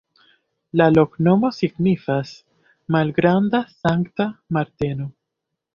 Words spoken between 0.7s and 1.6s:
La loknomo